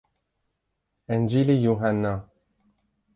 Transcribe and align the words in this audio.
انجیل 1.13 1.49
یوحنا 1.65 2.13